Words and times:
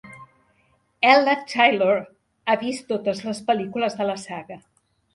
Ella 1.09 1.35
Taylor 1.51 2.01
ha 2.47 2.57
vist 2.65 2.89
totes 2.95 3.25
les 3.31 3.45
pel·lícules 3.51 4.03
de 4.03 4.13
la 4.13 4.21
saga. 4.29 4.63